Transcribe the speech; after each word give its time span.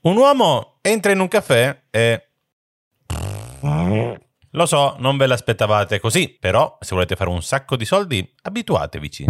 Un 0.00 0.16
uomo 0.16 0.78
entra 0.80 1.10
in 1.10 1.18
un 1.18 1.28
caffè 1.28 1.84
e... 1.90 2.22
Lo 4.52 4.66
so, 4.66 4.94
non 4.98 5.16
ve 5.16 5.26
l'aspettavate 5.26 5.98
così, 5.98 6.36
però 6.38 6.78
se 6.80 6.94
volete 6.94 7.16
fare 7.16 7.30
un 7.30 7.42
sacco 7.42 7.76
di 7.76 7.84
soldi, 7.84 8.34
abituatevici. 8.42 9.24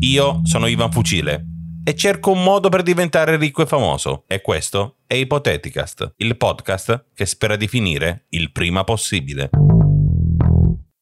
Io 0.00 0.40
sono 0.44 0.66
Ivan 0.66 0.90
Fucile 0.90 1.44
e 1.84 1.94
cerco 1.94 2.30
un 2.30 2.42
modo 2.42 2.68
per 2.70 2.82
diventare 2.82 3.36
ricco 3.36 3.62
e 3.62 3.66
famoso. 3.66 4.24
E 4.26 4.40
questo 4.40 4.96
è 5.06 5.14
Ipoteticast, 5.14 6.14
il 6.16 6.36
podcast 6.38 7.08
che 7.14 7.26
spera 7.26 7.56
di 7.56 7.68
finire 7.68 8.24
il 8.30 8.52
prima 8.52 8.84
possibile. 8.84 9.50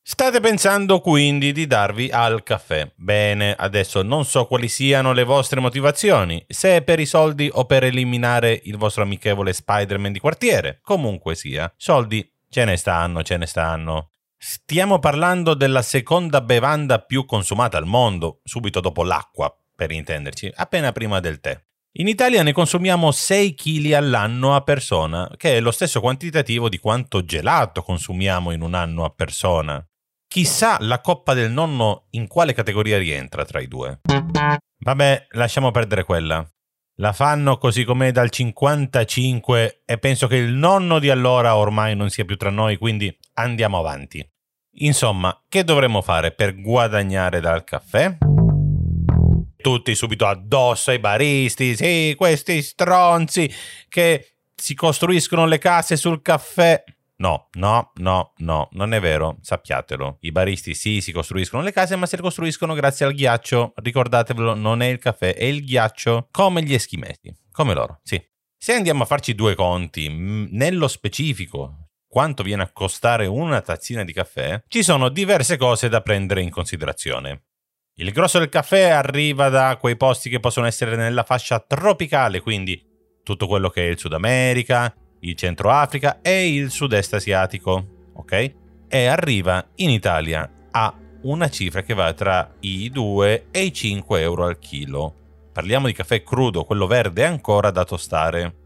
State 0.07 0.39
pensando 0.41 1.01
quindi 1.01 1.51
di 1.53 1.67
darvi 1.67 2.11
al 2.11 2.43
caffè. 2.43 2.93
Bene, 2.95 3.55
adesso 3.55 4.03
non 4.03 4.27
so 4.27 4.45
quali 4.45 4.69
siano 4.69 5.15
le 5.15 5.25
vostre 5.25 5.61
motivazioni, 5.61 6.45
se 6.47 6.77
è 6.77 6.83
per 6.83 7.01
i 7.01 7.07
soldi 7.07 7.49
o 7.51 7.65
per 7.65 7.85
eliminare 7.85 8.61
il 8.65 8.77
vostro 8.77 9.03
amichevole 9.03 9.55
Spider-Man 9.55 10.13
di 10.13 10.19
quartiere. 10.19 10.81
Comunque 10.83 11.35
sia, 11.35 11.73
soldi 11.79 12.31
ce 12.51 12.67
ne 12.67 12.77
stanno, 12.77 13.23
ce 13.23 13.39
ne 13.39 13.47
stanno. 13.47 14.11
Stiamo 14.37 14.99
parlando 14.99 15.55
della 15.55 15.81
seconda 15.81 16.43
bevanda 16.43 16.99
più 16.99 17.25
consumata 17.25 17.79
al 17.79 17.87
mondo, 17.87 18.43
subito 18.45 18.81
dopo 18.81 19.05
l'acqua, 19.05 19.57
per 19.75 19.91
intenderci, 19.91 20.53
appena 20.55 20.93
prima 20.93 21.19
del 21.19 21.41
tè. 21.41 21.59
In 21.93 22.09
Italia 22.09 22.43
ne 22.43 22.53
consumiamo 22.53 23.11
6 23.11 23.55
kg 23.55 23.93
all'anno 23.93 24.55
a 24.55 24.61
persona, 24.61 25.31
che 25.39 25.57
è 25.57 25.61
lo 25.61 25.71
stesso 25.71 26.01
quantitativo 26.01 26.69
di 26.69 26.77
quanto 26.79 27.25
gelato 27.25 27.83
consumiamo 27.83 28.51
in 28.51 28.61
un 28.61 28.75
anno 28.75 29.05
a 29.05 29.11
persona. 29.11 29.83
Chissà 30.35 30.79
la 30.81 31.01
coppa 31.01 31.33
del 31.33 31.53
nonno 31.53 32.07
in 32.11 32.27
quale 32.27 32.55
categoria 32.55 32.99
rientra 32.99 33.45
tra 33.45 33.61
i 33.61 33.69
due. 33.69 34.01
Vabbè, 34.79 35.27
lasciamo 35.31 35.71
perdere 35.71 36.03
quella. 36.03 36.45
La 36.97 37.13
fanno 37.13 37.57
così 37.57 37.85
com'è 37.85 38.11
dal 38.11 38.31
55 38.31 39.83
e 39.85 39.99
penso 39.99 40.27
che 40.27 40.35
il 40.35 40.53
nonno 40.53 40.99
di 40.99 41.09
allora 41.09 41.55
ormai 41.55 41.95
non 41.95 42.11
sia 42.11 42.25
più 42.25 42.37
tra 42.37 42.51
noi, 42.51 42.79
quindi 42.79 43.17
andiamo 43.35 43.79
avanti. 43.79 44.29
Insomma, 44.79 45.41
che 45.49 45.63
dovremmo 45.63 46.03
fare 46.03 46.33
per 46.33 46.61
guadagnare 46.61 47.39
dal 47.39 47.63
caffè? 47.63 48.17
Tutti 49.55 49.95
subito 49.95 50.27
addosso 50.27 50.91
ai 50.91 50.99
baristi, 50.99 51.77
sì, 51.77 52.15
questi 52.17 52.61
stronzi 52.61 53.49
che 53.89 54.39
si 54.53 54.75
costruiscono 54.75 55.47
le 55.47 55.59
case 55.59 55.95
sul 55.95 56.23
caffè. 56.23 56.83
No, 57.17 57.49
no, 57.53 57.93
no, 57.97 58.33
no, 58.39 58.69
non 58.73 58.93
è 58.93 59.01
vero, 59.01 59.39
sappiatelo. 59.41 60.19
I 60.21 60.33
baristi 60.33 60.75
sì, 60.75 61.01
si 61.01 61.13
costruiscono 61.13 61.63
le 61.63 61.73
case, 61.73 61.95
ma 61.97 62.07
se 62.07 62.17
le 62.17 62.23
costruiscono 62.23 62.75
grazie 62.75 63.07
al 63.07 63.15
ghiaccio. 63.15 63.73
Ricordatevelo, 63.77 64.55
non 64.55 64.83
è 64.83 64.87
il 64.87 64.99
caffè, 64.99 65.35
è 65.35 65.45
il 65.45 65.65
ghiaccio, 65.65 66.29
come 66.31 66.63
gli 66.63 66.75
eschimesi, 66.75 67.33
come 67.53 67.75
loro, 67.75 68.01
sì. 68.03 68.21
Se 68.57 68.73
andiamo 68.73 69.03
a 69.03 69.07
farci 69.07 69.35
due 69.35 69.55
conti, 69.55 70.09
nello 70.09 70.89
specifico, 70.89 71.91
quanto 72.09 72.43
viene 72.43 72.63
a 72.63 72.73
costare 72.73 73.27
una 73.27 73.61
tazzina 73.61 74.05
di 74.05 74.13
caffè, 74.13 74.63
ci 74.69 74.83
sono 74.83 75.09
diverse 75.09 75.57
cose 75.57 75.89
da 75.89 76.01
prendere 76.01 76.41
in 76.41 76.51
considerazione. 76.51 77.45
Il 77.97 78.11
grosso 78.11 78.39
del 78.39 78.49
caffè 78.49 78.89
arriva 78.89 79.49
da 79.51 79.77
quei 79.77 79.97
posti 79.97 80.31
che 80.31 80.41
possono 80.41 80.67
essere 80.67 80.97
nella 80.97 81.23
fascia 81.23 81.61
tropicale, 81.61 82.41
quindi 82.41 82.83
tutto 83.23 83.47
quello 83.47 83.69
che 83.69 83.87
è 83.87 83.91
il 83.91 83.99
Sud 83.99 84.15
America, 84.15 84.93
il 85.25 85.35
Centro 85.37 85.71
Africa 85.71 86.21
e 86.21 86.55
il 86.55 86.71
Sud-Est 86.71 87.15
asiatico, 87.15 87.87
ok? 88.15 88.53
E 88.89 89.07
arriva 89.07 89.67
in 89.77 89.91
Italia 89.91 90.49
a 90.71 90.95
una 91.23 91.49
cifra 91.49 91.83
che 91.83 91.95
va 91.95 92.13
tra 92.13 92.55
i 92.61 92.91
2 92.91 93.47
e 93.51 93.63
i 93.63 93.73
5 93.73 94.21
euro 94.21 94.45
al 94.45 94.59
chilo. 94.59 95.15
Parliamo 95.53 95.87
di 95.87 95.93
caffè 95.93 96.23
crudo, 96.23 96.65
quello 96.65 96.87
verde 96.87 97.25
ancora 97.25 97.71
da 97.71 97.85
tostare. 97.85 98.57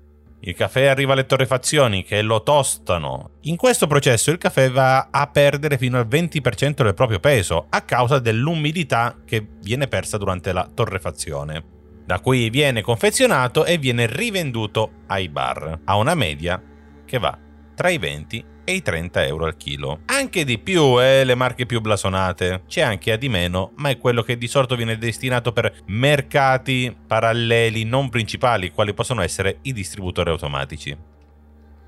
Il 0.40 0.54
caffè 0.54 0.86
arriva 0.86 1.12
alle 1.12 1.26
torrefazioni 1.26 2.04
che 2.04 2.22
lo 2.22 2.42
tostano. 2.42 3.30
In 3.42 3.56
questo 3.56 3.86
processo 3.86 4.30
il 4.30 4.38
caffè 4.38 4.70
va 4.70 5.08
a 5.10 5.26
perdere 5.28 5.78
fino 5.78 5.98
al 5.98 6.06
20% 6.06 6.82
del 6.82 6.94
proprio 6.94 7.20
peso 7.20 7.66
a 7.68 7.82
causa 7.82 8.18
dell'umidità 8.18 9.16
che 9.24 9.46
viene 9.62 9.88
persa 9.88 10.16
durante 10.16 10.52
la 10.52 10.68
torrefazione 10.72 11.76
da 12.08 12.20
cui 12.20 12.48
viene 12.48 12.80
confezionato 12.80 13.66
e 13.66 13.76
viene 13.76 14.06
rivenduto 14.06 15.02
ai 15.08 15.28
bar, 15.28 15.80
a 15.84 15.96
una 15.96 16.14
media 16.14 16.58
che 17.04 17.18
va 17.18 17.38
tra 17.74 17.90
i 17.90 17.98
20 17.98 18.44
e 18.64 18.72
i 18.72 18.80
30 18.80 19.26
euro 19.26 19.44
al 19.44 19.58
chilo. 19.58 20.00
Anche 20.06 20.44
di 20.46 20.58
più, 20.58 20.98
eh, 20.98 21.22
le 21.24 21.34
marche 21.34 21.66
più 21.66 21.82
blasonate. 21.82 22.62
C'è 22.66 22.80
anche 22.80 23.12
a 23.12 23.18
di 23.18 23.28
meno, 23.28 23.72
ma 23.76 23.90
è 23.90 23.98
quello 23.98 24.22
che 24.22 24.38
di 24.38 24.48
solito 24.48 24.74
viene 24.74 24.96
destinato 24.96 25.52
per 25.52 25.82
mercati 25.88 26.96
paralleli 27.06 27.84
non 27.84 28.08
principali, 28.08 28.70
quali 28.70 28.94
possono 28.94 29.20
essere 29.20 29.58
i 29.62 29.74
distributori 29.74 30.30
automatici. 30.30 30.96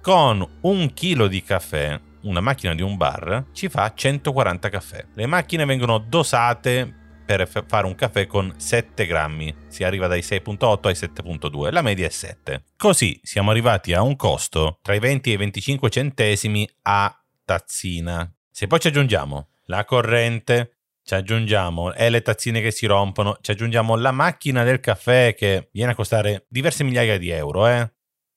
Con 0.03 0.47
un 0.61 0.93
chilo 0.93 1.29
di 1.29 1.43
caffè, 1.43 1.99
una 2.25 2.41
macchina 2.41 2.75
di 2.75 2.83
un 2.83 2.99
bar 2.99 3.47
ci 3.55 3.71
fa 3.71 3.91
140 3.95 4.69
caffè. 4.69 5.07
Le 5.15 5.25
macchine 5.25 5.65
vengono 5.65 5.97
dosate 5.97 6.99
per 7.37 7.65
fare 7.67 7.87
un 7.87 7.95
caffè 7.95 8.27
con 8.27 8.53
7 8.57 9.07
grammi. 9.07 9.55
Si 9.69 9.85
arriva 9.85 10.09
dai 10.09 10.21
6.8 10.21 10.89
ai 10.89 10.95
7.2, 10.95 11.71
la 11.71 11.83
media 11.83 12.07
è 12.07 12.11
7. 12.11 12.65
Così 12.77 13.21
siamo 13.23 13.51
arrivati 13.51 13.93
a 13.93 14.03
un 14.03 14.17
costo 14.17 14.79
tra 14.83 14.95
i 14.95 14.99
20 14.99 15.31
e 15.31 15.35
i 15.35 15.37
25 15.37 15.91
centesimi 15.91 16.69
a 16.83 17.17
tazzina. 17.45 18.29
Se 18.51 18.67
poi 18.67 18.81
ci 18.81 18.89
aggiungiamo 18.89 19.49
la 19.67 19.85
corrente, 19.85 20.79
ci 21.05 21.15
aggiungiamo 21.15 21.95
e 21.95 22.11
le 22.11 22.23
tazzine 22.23 22.61
che 22.61 22.73
si 22.73 22.87
rompono, 22.87 23.39
ci 23.41 23.53
aggiungiamo 23.53 23.95
la 23.95 24.11
macchina 24.11 24.65
del 24.65 24.81
caffè 24.81 25.35
che 25.37 25.69
viene 25.73 25.93
a 25.93 25.95
costare 25.95 26.47
diverse 26.49 26.83
migliaia 26.83 27.17
di 27.17 27.31
euro, 27.31 27.69
eh? 27.69 27.93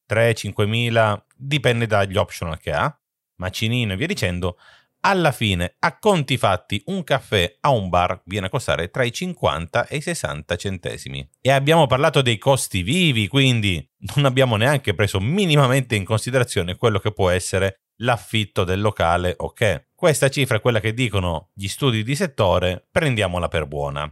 3-5 0.08 0.68
mila, 0.68 1.26
dipende 1.36 1.88
dagli 1.88 2.18
optional 2.18 2.60
che 2.60 2.72
ha, 2.72 2.96
macinino 3.38 3.94
e 3.94 3.96
via 3.96 4.08
dicendo, 4.08 4.58
alla 5.06 5.32
fine, 5.32 5.76
a 5.80 5.98
conti 5.98 6.38
fatti, 6.38 6.82
un 6.86 7.04
caffè 7.04 7.58
a 7.62 7.70
un 7.72 7.90
bar 7.90 8.22
viene 8.26 8.48
a 8.48 8.50
costare 8.50 8.90
tra 8.90 9.04
i 9.04 9.12
50 9.12 9.88
e 9.88 9.98
i 9.98 10.02
60 10.02 10.56
centesimi. 10.56 11.30
E 11.42 11.52
abbiamo 11.52 11.88
parlato 11.88 12.22
dei 12.22 12.38
costi 12.38 12.84
vivi, 12.84 13.28
quindi 13.28 13.86
non 14.16 14.26
abbiamo 14.26 14.56
neanche 14.56 14.94
preso 14.94 15.20
minimamente 15.20 15.96
in 15.96 16.06
considerazione 16.06 16.78
quello 16.78 17.00
che 17.00 17.12
può 17.12 17.30
essere 17.30 17.82
l'affitto 17.98 18.64
del 18.64 18.82
locale 18.82 19.36
ok. 19.38 19.88
Questa 19.94 20.30
cifra 20.30 20.58
è 20.58 20.62
quella 20.62 20.80
che 20.80 20.94
dicono 20.94 21.50
gli 21.54 21.68
studi 21.68 22.04
di 22.04 22.16
settore, 22.16 22.88
prendiamola 22.90 23.50
per 23.50 23.68
buona. 23.68 24.12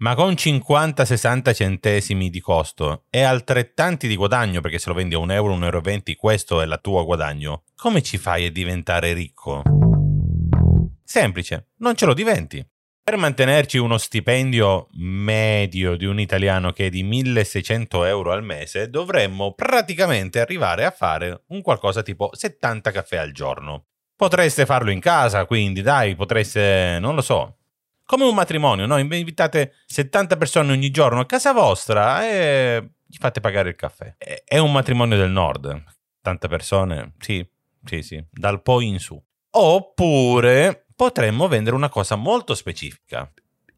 Ma 0.00 0.14
con 0.14 0.34
50-60 0.34 1.52
centesimi 1.52 2.30
di 2.30 2.40
costo 2.40 3.06
e 3.10 3.22
altrettanti 3.22 4.06
di 4.06 4.14
guadagno, 4.14 4.60
perché 4.60 4.78
se 4.78 4.88
lo 4.88 4.94
vendi 4.94 5.16
a 5.16 5.18
1 5.18 5.32
euro, 5.32 5.56
1,20 5.56 5.62
euro, 5.64 6.02
questo 6.16 6.60
è 6.60 6.64
il 6.64 6.78
tuo 6.80 7.04
guadagno, 7.04 7.64
come 7.74 8.02
ci 8.02 8.18
fai 8.18 8.46
a 8.46 8.52
diventare 8.52 9.12
ricco? 9.12 9.77
Semplice, 11.10 11.68
non 11.78 11.94
ce 11.94 12.04
lo 12.04 12.12
diventi. 12.12 12.62
Per 13.02 13.16
mantenerci 13.16 13.78
uno 13.78 13.96
stipendio 13.96 14.88
medio 14.98 15.96
di 15.96 16.04
un 16.04 16.20
italiano 16.20 16.72
che 16.72 16.88
è 16.88 16.90
di 16.90 17.02
1600 17.02 18.04
euro 18.04 18.30
al 18.30 18.44
mese, 18.44 18.90
dovremmo 18.90 19.54
praticamente 19.54 20.38
arrivare 20.38 20.84
a 20.84 20.90
fare 20.90 21.44
un 21.46 21.62
qualcosa 21.62 22.02
tipo 22.02 22.28
70 22.34 22.90
caffè 22.90 23.16
al 23.16 23.32
giorno. 23.32 23.86
Potreste 24.14 24.66
farlo 24.66 24.90
in 24.90 25.00
casa, 25.00 25.46
quindi 25.46 25.80
dai, 25.80 26.14
potreste, 26.14 26.98
non 27.00 27.14
lo 27.14 27.22
so. 27.22 27.56
Come 28.04 28.24
un 28.24 28.34
matrimonio, 28.34 28.84
no? 28.84 28.98
Invitate 28.98 29.76
70 29.86 30.36
persone 30.36 30.72
ogni 30.72 30.90
giorno 30.90 31.20
a 31.20 31.26
casa 31.26 31.54
vostra 31.54 32.28
e 32.28 32.86
gli 33.06 33.16
fate 33.18 33.40
pagare 33.40 33.70
il 33.70 33.76
caffè. 33.76 34.14
È 34.44 34.58
un 34.58 34.72
matrimonio 34.72 35.16
del 35.16 35.30
nord. 35.30 35.84
Tante 36.20 36.48
persone, 36.48 37.14
sì, 37.18 37.42
sì, 37.82 38.02
sì, 38.02 38.22
dal 38.30 38.60
poi 38.60 38.88
in 38.88 38.98
su. 38.98 39.18
Oppure 39.52 40.82
potremmo 40.98 41.46
vendere 41.46 41.76
una 41.76 41.88
cosa 41.88 42.16
molto 42.16 42.56
specifica. 42.56 43.32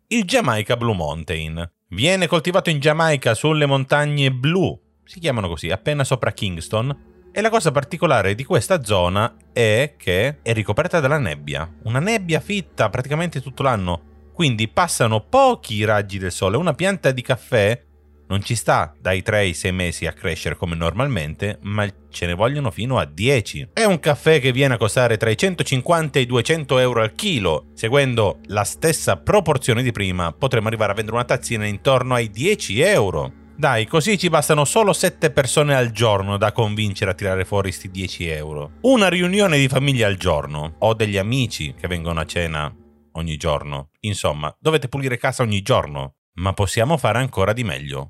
Il 0.07 0.25
Jamaica 0.25 0.79
Blue 0.79 0.95
Mountain. 0.95 1.71
Viene 1.89 2.27
coltivato 2.27 2.71
in 2.71 2.81
Giamaica 2.81 3.35
sulle 3.35 3.67
montagne 3.67 4.33
blu, 4.33 4.81
si 5.05 5.21
chiamano 5.21 5.47
così, 5.47 5.69
appena 5.69 6.03
sopra 6.03 6.33
Kingston, 6.33 7.29
e 7.31 7.41
la 7.43 7.51
cosa 7.51 7.73
particolare 7.73 8.35
di 8.35 8.43
questa 8.43 8.83
zona 8.83 9.37
è 9.53 9.97
che 9.99 10.39
è 10.41 10.55
ricoperta 10.55 10.99
dalla 10.99 11.19
nebbia, 11.19 11.71
una 11.83 11.99
nebbia 11.99 12.41
fitta 12.41 12.89
praticamente 12.89 13.43
tutto 13.43 13.65
l'anno, 13.65 14.31
quindi 14.33 14.69
passano 14.69 15.21
pochi 15.21 15.85
raggi 15.85 16.17
del 16.17 16.33
sole. 16.33 16.57
Una 16.57 16.73
pianta 16.73 17.11
di 17.11 17.21
caffè 17.21 17.85
non 18.31 18.43
ci 18.43 18.55
sta 18.55 18.95
dai 18.99 19.23
3 19.23 19.39
ai 19.39 19.55
6 19.55 19.73
mesi 19.73 20.07
a 20.07 20.13
crescere 20.13 20.55
come 20.55 20.77
normalmente, 20.77 21.59
ma 21.63 21.87
ce 22.09 22.27
ne 22.27 22.35
vogliono 22.35 22.71
fino 22.71 22.97
a 22.99 23.05
10. 23.05 23.71
È 23.73 23.85
un 23.85 23.99
caffè 23.99 24.41
che 24.41 24.53
viene 24.53 24.75
a 24.75 24.79
costare 24.79 25.17
tra 25.17 25.31
i 25.31 25.37
150 25.37 26.19
e 26.19 26.23
i 26.23 26.27
200 26.27 26.79
euro 26.79 27.03
al 27.03 27.15
chilo. 27.15 27.67
Seguendo 27.75 28.39
la 28.47 28.63
stessa 28.63 29.17
proporzione 29.17 29.83
di 29.83 29.91
prima, 29.91 30.33
potremmo 30.33 30.69
arrivare 30.69 30.93
a 30.93 30.95
vendere 30.95 31.17
una 31.17 31.27
tazzina 31.27 31.67
intorno 31.67 32.15
ai 32.15 32.31
10 32.31 32.81
euro. 32.81 33.33
Dai, 33.57 33.87
così 33.87 34.17
ci 34.17 34.29
bastano 34.29 34.65
solo 34.65 34.93
7 34.93 35.33
persone 35.33 35.75
al 35.75 35.91
giorno 35.91 36.39
da 36.39 36.53
convincere 36.53 37.11
a 37.11 37.15
tirare 37.15 37.45
fuori 37.45 37.73
sti 37.73 37.91
10 37.91 38.29
euro. 38.29 38.71
Una 38.83 39.09
riunione 39.09 39.59
di 39.59 39.67
famiglia 39.67 40.07
al 40.07 40.17
giorno. 40.17 40.77
Ho 40.79 40.95
degli 40.95 41.19
amici 41.19 41.75
che 41.79 41.89
vengono 41.89 42.21
a 42.21 42.25
cena 42.25 42.73
ogni 43.15 43.37
giorno. 43.37 43.91
Insomma, 44.01 44.55
dovete 44.59 44.89
pulire 44.89 45.19
casa 45.19 45.43
ogni 45.43 45.63
giorno 45.63 46.15
ma 46.41 46.53
possiamo 46.53 46.97
fare 46.97 47.19
ancora 47.19 47.53
di 47.53 47.65
meglio. 47.65 48.09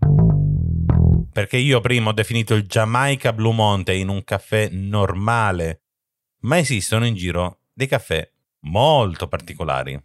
Perché 1.40 1.56
io 1.56 1.80
prima 1.80 2.10
ho 2.10 2.12
definito 2.12 2.52
il 2.52 2.66
Jamaica 2.66 3.32
Blue 3.32 3.54
Mountain 3.54 4.06
un 4.10 4.22
caffè 4.24 4.68
normale, 4.72 5.84
ma 6.40 6.58
esistono 6.58 7.06
in 7.06 7.14
giro 7.14 7.60
dei 7.72 7.86
caffè 7.86 8.30
molto 8.64 9.26
particolari. 9.26 9.98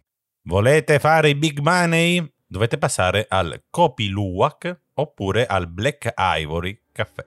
Volete 0.44 0.98
fare 0.98 1.28
i 1.28 1.34
big 1.34 1.58
money? 1.58 2.26
Dovete 2.46 2.78
passare 2.78 3.26
al 3.28 3.64
Kopi 3.68 4.08
Luwak 4.08 4.80
oppure 4.94 5.44
al 5.44 5.68
Black 5.68 6.14
Ivory 6.16 6.84
caffè. 6.90 7.22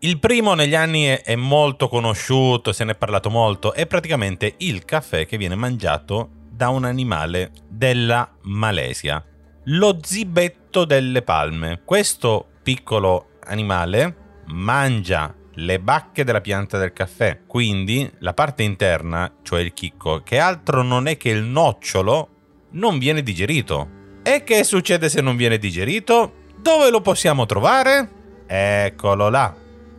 Il 0.00 0.18
primo 0.18 0.52
negli 0.52 0.74
anni 0.74 1.04
è, 1.04 1.34
molto 1.34 1.88
conosciuto, 1.88 2.72
se 2.72 2.84
ne 2.84 2.92
è 2.92 2.96
parlato 2.96 3.30
molto, 3.30 3.72
è 3.72 3.86
praticamente 3.86 4.56
il 4.58 4.84
caffè 4.84 5.24
che 5.24 5.38
viene 5.38 5.54
mangiato 5.54 6.28
da 6.50 6.68
un 6.68 6.84
animale 6.84 7.52
della 7.70 8.36
Malesia, 8.42 9.24
lo 9.64 9.98
zibetto 10.02 10.84
delle 10.84 11.22
palme. 11.22 11.80
Questo 11.86 12.48
piccolo 12.62 13.30
animale 13.46 14.24
mangia 14.46 15.34
le 15.58 15.80
bacche 15.80 16.24
della 16.24 16.40
pianta 16.40 16.78
del 16.78 16.92
caffè, 16.92 17.40
quindi 17.46 18.10
la 18.18 18.34
parte 18.34 18.62
interna, 18.62 19.32
cioè 19.42 19.60
il 19.60 19.72
chicco, 19.72 20.22
che 20.22 20.38
altro 20.38 20.82
non 20.82 21.06
è 21.06 21.16
che 21.16 21.30
il 21.30 21.42
nocciolo, 21.42 22.28
non 22.72 22.98
viene 22.98 23.22
digerito. 23.22 23.88
E 24.22 24.44
che 24.44 24.64
succede 24.64 25.08
se 25.08 25.20
non 25.20 25.36
viene 25.36 25.56
digerito? 25.56 26.44
Dove 26.58 26.90
lo 26.90 27.00
possiamo 27.00 27.46
trovare? 27.46 28.44
Eccolo 28.46 29.28
là. 29.28 29.54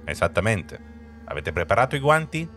Esattamente. 0.05 0.79
Avete 1.25 1.51
preparato 1.51 1.95
i 1.95 1.99
guanti? 1.99 2.47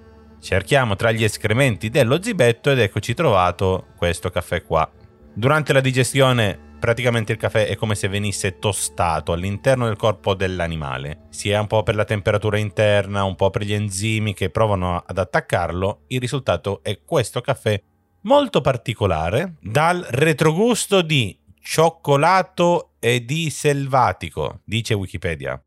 Cerchiamo 0.40 0.94
tra 0.96 1.10
gli 1.10 1.24
escrementi 1.24 1.90
dello 1.90 2.22
zibetto 2.22 2.70
ed 2.70 2.80
eccoci 2.80 3.14
trovato 3.14 3.86
questo 3.96 4.30
caffè 4.30 4.62
qua. 4.62 4.90
Durante 5.32 5.72
la 5.72 5.80
digestione 5.80 6.68
praticamente 6.80 7.30
il 7.30 7.38
caffè 7.38 7.68
è 7.68 7.76
come 7.76 7.94
se 7.94 8.08
venisse 8.08 8.58
tostato 8.58 9.32
all'interno 9.32 9.86
del 9.86 9.96
corpo 9.96 10.34
dell'animale, 10.34 11.26
sia 11.28 11.60
un 11.60 11.68
po' 11.68 11.84
per 11.84 11.94
la 11.94 12.04
temperatura 12.04 12.58
interna, 12.58 13.22
un 13.22 13.36
po' 13.36 13.50
per 13.50 13.62
gli 13.62 13.74
enzimi 13.74 14.34
che 14.34 14.50
provano 14.50 15.04
ad 15.06 15.18
attaccarlo, 15.18 16.04
il 16.08 16.18
risultato 16.18 16.80
è 16.82 17.02
questo 17.04 17.40
caffè 17.40 17.80
molto 18.22 18.60
particolare 18.60 19.54
dal 19.60 20.04
retrogusto 20.10 21.02
di 21.02 21.38
cioccolato 21.60 22.94
e 22.98 23.24
di 23.24 23.50
selvatico, 23.50 24.60
dice 24.64 24.94
Wikipedia. 24.94 25.62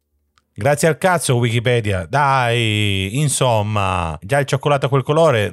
Grazie 0.55 0.87
al 0.87 0.99
cazzo 0.99 1.37
Wikipedia, 1.37 2.05
dai, 2.07 3.17
insomma, 3.19 4.17
già 4.21 4.37
il 4.37 4.45
cioccolato 4.45 4.85
a 4.85 4.89
quel 4.89 5.01
colore. 5.01 5.51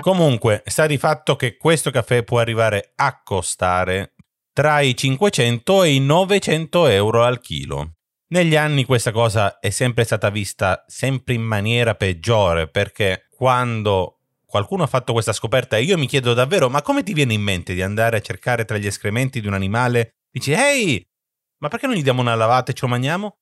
Comunque, 0.00 0.62
sta 0.64 0.86
di 0.86 0.96
fatto 0.96 1.36
che 1.36 1.58
questo 1.58 1.90
caffè 1.90 2.22
può 2.22 2.38
arrivare 2.38 2.92
a 2.96 3.20
costare 3.22 4.14
tra 4.58 4.80
i 4.80 4.96
500 4.96 5.84
e 5.84 5.90
i 5.92 6.00
900 6.00 6.88
euro 6.88 7.22
al 7.22 7.40
chilo. 7.40 7.92
Negli 8.32 8.56
anni 8.56 8.84
questa 8.84 9.12
cosa 9.12 9.60
è 9.60 9.70
sempre 9.70 10.02
stata 10.02 10.30
vista 10.30 10.84
sempre 10.88 11.34
in 11.34 11.42
maniera 11.42 11.94
peggiore 11.94 12.66
perché 12.66 13.28
quando 13.30 14.18
qualcuno 14.44 14.82
ha 14.82 14.88
fatto 14.88 15.12
questa 15.12 15.32
scoperta 15.32 15.76
io 15.76 15.96
mi 15.96 16.08
chiedo 16.08 16.34
davvero 16.34 16.68
ma 16.68 16.82
come 16.82 17.04
ti 17.04 17.12
viene 17.12 17.34
in 17.34 17.40
mente 17.40 17.72
di 17.72 17.82
andare 17.82 18.16
a 18.16 18.20
cercare 18.20 18.64
tra 18.64 18.78
gli 18.78 18.88
escrementi 18.88 19.40
di 19.40 19.46
un 19.46 19.54
animale 19.54 20.16
dici 20.28 20.50
ehi 20.50 21.06
ma 21.58 21.68
perché 21.68 21.86
non 21.86 21.94
gli 21.94 22.02
diamo 22.02 22.20
una 22.20 22.34
lavata 22.34 22.72
e 22.72 22.74
ce 22.74 22.84
lo 22.84 22.90
mangiamo? 22.90 23.36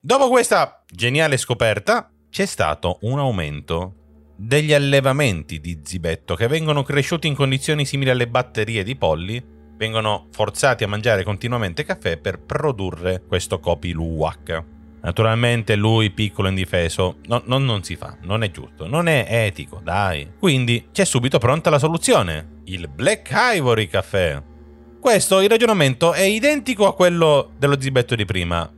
Dopo 0.00 0.28
questa 0.28 0.84
geniale 0.86 1.36
scoperta 1.36 2.12
c'è 2.30 2.46
stato 2.46 2.98
un 3.00 3.18
aumento 3.18 3.94
degli 4.36 4.72
allevamenti 4.72 5.58
di 5.58 5.80
zibetto 5.82 6.36
che 6.36 6.46
vengono 6.46 6.84
cresciuti 6.84 7.26
in 7.26 7.34
condizioni 7.34 7.84
simili 7.84 8.10
alle 8.10 8.28
batterie 8.28 8.84
di 8.84 8.94
polli 8.94 9.58
vengono 9.80 10.26
forzati 10.30 10.84
a 10.84 10.88
mangiare 10.88 11.24
continuamente 11.24 11.86
caffè 11.86 12.18
per 12.18 12.38
produrre 12.38 13.22
questo 13.26 13.60
Kopi 13.60 13.92
Luwak. 13.92 14.64
Naturalmente 15.00 15.74
lui, 15.74 16.10
piccolo 16.10 16.48
e 16.48 16.50
indifeso, 16.50 17.16
no, 17.28 17.40
no, 17.46 17.56
non 17.56 17.82
si 17.82 17.96
fa, 17.96 18.18
non 18.20 18.42
è 18.42 18.50
giusto, 18.50 18.86
non 18.86 19.08
è 19.08 19.24
etico, 19.26 19.80
dai. 19.82 20.32
Quindi 20.38 20.88
c'è 20.92 21.06
subito 21.06 21.38
pronta 21.38 21.70
la 21.70 21.78
soluzione, 21.78 22.60
il 22.64 22.88
Black 22.88 23.30
Ivory 23.32 23.86
caffè. 23.86 24.42
Questo, 25.00 25.40
il 25.40 25.48
ragionamento, 25.48 26.12
è 26.12 26.24
identico 26.24 26.86
a 26.86 26.94
quello 26.94 27.52
dello 27.56 27.80
zibetto 27.80 28.14
di 28.14 28.26
prima, 28.26 28.70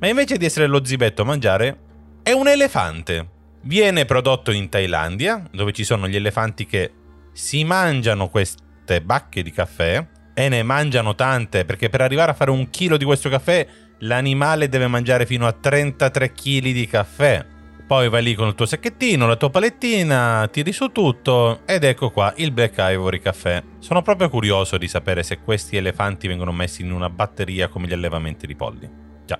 ma 0.00 0.08
invece 0.08 0.38
di 0.38 0.44
essere 0.44 0.66
lo 0.66 0.84
zibetto 0.84 1.22
a 1.22 1.26
mangiare, 1.26 1.78
è 2.24 2.32
un 2.32 2.48
elefante. 2.48 3.28
Viene 3.60 4.06
prodotto 4.06 4.50
in 4.50 4.68
Thailandia, 4.68 5.48
dove 5.52 5.70
ci 5.70 5.84
sono 5.84 6.08
gli 6.08 6.16
elefanti 6.16 6.66
che 6.66 6.90
si 7.30 7.62
mangiano 7.62 8.28
queste 8.28 9.00
bacche 9.00 9.44
di 9.44 9.52
caffè 9.52 10.04
e 10.34 10.48
ne 10.48 10.62
mangiano 10.62 11.14
tante 11.14 11.64
perché 11.64 11.88
per 11.88 12.00
arrivare 12.00 12.30
a 12.30 12.34
fare 12.34 12.50
un 12.50 12.70
chilo 12.70 12.96
di 12.96 13.04
questo 13.04 13.28
caffè 13.28 13.66
l'animale 14.02 14.68
deve 14.68 14.86
mangiare 14.86 15.26
fino 15.26 15.46
a 15.46 15.52
33 15.52 16.32
kg 16.32 16.60
di 16.60 16.86
caffè. 16.86 17.46
Poi 17.86 18.08
vai 18.08 18.22
lì 18.22 18.34
con 18.34 18.48
il 18.48 18.54
tuo 18.54 18.64
sacchettino, 18.64 19.26
la 19.26 19.36
tua 19.36 19.50
palettina, 19.50 20.48
tiri 20.50 20.72
su 20.72 20.88
tutto 20.88 21.60
ed 21.66 21.84
ecco 21.84 22.10
qua 22.10 22.32
il 22.36 22.50
Black 22.50 22.76
Ivory 22.78 23.18
caffè. 23.18 23.62
Sono 23.80 24.00
proprio 24.00 24.30
curioso 24.30 24.78
di 24.78 24.88
sapere 24.88 25.22
se 25.22 25.40
questi 25.40 25.76
elefanti 25.76 26.26
vengono 26.26 26.52
messi 26.52 26.82
in 26.82 26.92
una 26.92 27.10
batteria 27.10 27.68
come 27.68 27.86
gli 27.86 27.92
allevamenti 27.92 28.46
di 28.46 28.56
polli. 28.56 28.90
Già. 29.26 29.38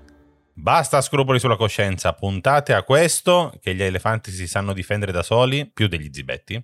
Basta 0.53 1.01
scrupoli 1.01 1.39
sulla 1.39 1.57
coscienza, 1.57 2.13
puntate 2.13 2.75
a 2.75 2.83
questo, 2.83 3.55
che 3.61 3.75
gli 3.75 3.83
elefanti 3.83 4.31
si 4.31 4.47
sanno 4.47 4.75
difendere 4.75 5.13
da 5.13 5.23
soli, 5.23 5.71
più 5.73 5.87
degli 5.87 6.11
zibetti, 6.13 6.63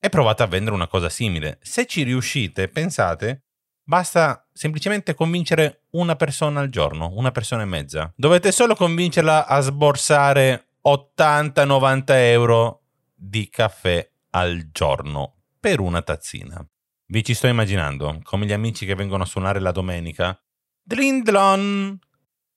e 0.00 0.08
provate 0.08 0.44
a 0.44 0.46
vendere 0.46 0.74
una 0.74 0.86
cosa 0.86 1.10
simile. 1.10 1.58
Se 1.60 1.84
ci 1.84 2.04
riuscite, 2.04 2.68
pensate 2.68 3.47
Basta 3.88 4.46
semplicemente 4.52 5.14
convincere 5.14 5.84
una 5.92 6.14
persona 6.14 6.60
al 6.60 6.68
giorno, 6.68 7.10
una 7.14 7.30
persona 7.30 7.62
e 7.62 7.64
mezza. 7.64 8.12
Dovete 8.14 8.52
solo 8.52 8.74
convincerla 8.74 9.46
a 9.46 9.60
sborsare 9.60 10.72
80-90 10.86 12.02
euro 12.08 12.82
di 13.14 13.48
caffè 13.48 14.06
al 14.32 14.68
giorno 14.72 15.36
per 15.58 15.80
una 15.80 16.02
tazzina. 16.02 16.62
Vi 17.06 17.24
ci 17.24 17.32
sto 17.32 17.46
immaginando, 17.46 18.20
come 18.24 18.44
gli 18.44 18.52
amici 18.52 18.84
che 18.84 18.94
vengono 18.94 19.22
a 19.22 19.26
suonare 19.26 19.58
la 19.58 19.72
domenica. 19.72 20.38
Drindlon! 20.82 21.98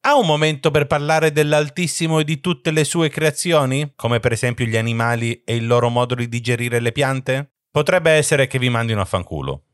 Ha 0.02 0.16
un 0.18 0.26
momento 0.26 0.70
per 0.70 0.86
parlare 0.86 1.32
dell'Altissimo 1.32 2.20
e 2.20 2.26
di 2.26 2.42
tutte 2.42 2.72
le 2.72 2.84
sue 2.84 3.08
creazioni, 3.08 3.94
come 3.96 4.20
per 4.20 4.34
esempio 4.34 4.66
gli 4.66 4.76
animali 4.76 5.44
e 5.46 5.56
il 5.56 5.66
loro 5.66 5.88
modo 5.88 6.14
di 6.14 6.28
digerire 6.28 6.82
le 6.82 6.92
piante? 6.92 7.54
Potrebbe 7.72 8.12
essere 8.12 8.48
che 8.48 8.60
vi 8.60 8.68
mandino 8.68 9.00
a 9.00 9.06
fanculo. 9.06 9.68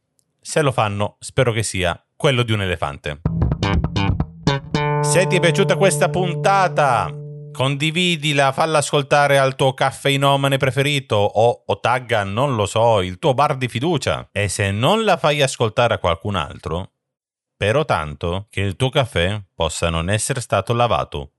Se 0.50 0.62
lo 0.62 0.72
fanno, 0.72 1.18
spero 1.20 1.52
che 1.52 1.62
sia 1.62 2.02
quello 2.16 2.42
di 2.42 2.54
un 2.54 2.62
elefante. 2.62 3.20
Se 5.02 5.28
ti 5.28 5.36
è 5.36 5.40
piaciuta 5.42 5.76
questa 5.76 6.08
puntata, 6.08 7.12
condividila, 7.52 8.54
falla 8.54 8.78
ascoltare 8.78 9.40
al 9.40 9.58
tuo 9.58 9.74
caffeinomane 9.74 10.56
preferito 10.56 11.18
o, 11.18 11.64
o 11.66 11.80
tagga, 11.82 12.24
non 12.24 12.56
lo 12.56 12.66
so, 12.66 13.02
il 13.02 13.20
tuo 13.20 13.34
bar 13.34 13.58
di 13.58 13.68
fiducia. 13.68 14.30
E 14.32 14.48
se 14.48 14.72
non 14.72 15.04
la 15.04 15.18
fai 15.18 15.42
ascoltare 15.42 15.96
a 15.96 16.00
qualcun 16.00 16.36
altro, 16.36 16.92
spero 17.56 17.84
tanto 17.84 18.48
che 18.50 18.62
il 18.62 18.78
tuo 18.78 18.88
caffè 18.88 19.44
possa 19.54 19.90
non 19.90 20.10
essere 20.10 20.40
stato 20.40 20.72
lavato. 20.72 21.32